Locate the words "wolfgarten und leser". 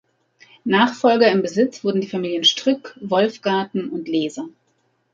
3.01-4.47